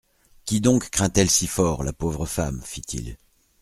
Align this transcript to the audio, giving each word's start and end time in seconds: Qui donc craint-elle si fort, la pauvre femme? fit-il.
Qui 0.45 0.61
donc 0.61 0.89
craint-elle 0.89 1.29
si 1.29 1.45
fort, 1.45 1.83
la 1.83 1.93
pauvre 1.93 2.25
femme? 2.25 2.59
fit-il. 2.63 3.19